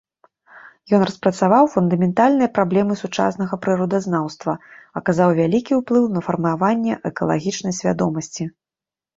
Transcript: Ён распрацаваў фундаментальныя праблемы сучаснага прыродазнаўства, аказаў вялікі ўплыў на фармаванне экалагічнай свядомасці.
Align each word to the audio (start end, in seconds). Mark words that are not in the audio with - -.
Ён 0.97 1.01
распрацаваў 1.09 1.65
фундаментальныя 1.73 2.49
праблемы 2.55 2.93
сучаснага 3.03 3.59
прыродазнаўства, 3.65 4.55
аказаў 5.03 5.29
вялікі 5.41 5.73
ўплыў 5.81 6.11
на 6.17 6.27
фармаванне 6.29 6.93
экалагічнай 7.15 7.73
свядомасці. 7.83 8.43